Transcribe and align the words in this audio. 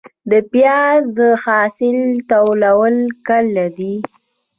د 0.31 0.33
پیاز 0.51 1.01
د 1.19 1.21
حاصل 1.43 1.99
ټولول 2.31 2.95
کله 3.27 3.65
دي؟ 3.77 3.95